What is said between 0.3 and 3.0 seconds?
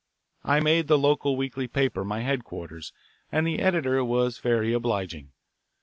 I made the local weekly paper my headquarters,